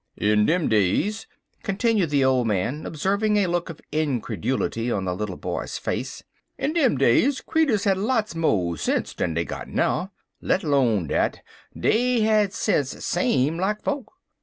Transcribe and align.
In 0.17 0.47
dem 0.47 0.67
days," 0.67 1.27
continued 1.61 2.09
the 2.09 2.25
old 2.25 2.47
man, 2.47 2.87
observing 2.87 3.37
a 3.37 3.45
look 3.45 3.69
of 3.69 3.79
incredulity 3.91 4.91
on 4.91 5.05
the 5.05 5.13
little 5.15 5.37
boy's 5.37 5.77
face, 5.77 6.23
"in 6.57 6.73
dem 6.73 6.97
days 6.97 7.39
creeturs 7.39 7.83
had 7.83 7.99
lots 7.99 8.33
mo' 8.33 8.73
sense 8.73 9.13
dan 9.13 9.35
dey 9.35 9.45
got 9.45 9.67
now; 9.67 10.11
let 10.41 10.63
'lone 10.63 11.05
dat, 11.05 11.43
dey 11.79 12.21
had 12.21 12.51
sense 12.51 13.05
same 13.05 13.57
like 13.57 13.83
folks. 13.83 14.11